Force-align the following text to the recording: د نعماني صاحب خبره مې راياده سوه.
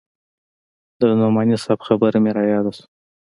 د 0.99 1.01
نعماني 1.19 1.57
صاحب 1.63 1.79
خبره 1.87 2.17
مې 2.23 2.31
راياده 2.37 2.71
سوه. 2.77 2.87